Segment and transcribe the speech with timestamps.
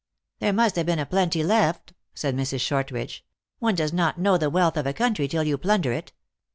[0.39, 2.61] "There must have been a plenty left," said Mrs.
[2.61, 3.23] Shortridge.
[3.59, 6.11] "One does not know the wealth of a country till you plunder it.